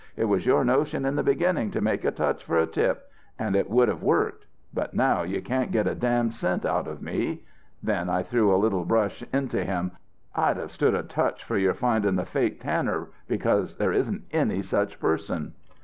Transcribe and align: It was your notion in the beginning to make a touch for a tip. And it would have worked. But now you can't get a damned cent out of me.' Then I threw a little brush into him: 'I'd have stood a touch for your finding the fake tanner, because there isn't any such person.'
It 0.17 0.25
was 0.25 0.47
your 0.47 0.65
notion 0.65 1.05
in 1.05 1.15
the 1.15 1.21
beginning 1.21 1.69
to 1.69 1.79
make 1.79 2.03
a 2.03 2.09
touch 2.09 2.43
for 2.43 2.57
a 2.57 2.65
tip. 2.65 3.07
And 3.37 3.55
it 3.55 3.69
would 3.69 3.87
have 3.87 4.01
worked. 4.01 4.47
But 4.73 4.95
now 4.95 5.21
you 5.21 5.43
can't 5.43 5.71
get 5.71 5.85
a 5.85 5.93
damned 5.93 6.33
cent 6.33 6.65
out 6.65 6.87
of 6.87 7.03
me.' 7.03 7.43
Then 7.83 8.09
I 8.09 8.23
threw 8.23 8.51
a 8.51 8.57
little 8.57 8.83
brush 8.83 9.23
into 9.31 9.63
him: 9.63 9.91
'I'd 10.33 10.57
have 10.57 10.71
stood 10.71 10.95
a 10.95 11.03
touch 11.03 11.43
for 11.43 11.55
your 11.55 11.75
finding 11.75 12.15
the 12.15 12.25
fake 12.25 12.61
tanner, 12.61 13.09
because 13.27 13.77
there 13.77 13.93
isn't 13.93 14.23
any 14.31 14.63
such 14.63 14.99
person.' 14.99 15.53